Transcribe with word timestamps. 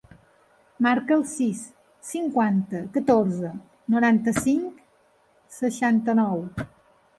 Marca 0.85 1.13
el 1.15 1.25
sis, 1.31 1.59
cinquanta, 2.13 2.81
catorze, 2.97 3.53
noranta-cinc, 3.97 4.83
seixanta-nou. 5.61 6.45